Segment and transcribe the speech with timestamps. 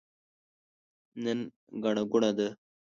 [1.23, 1.39] نن
[1.83, 2.47] ګڼه ګوڼه ده.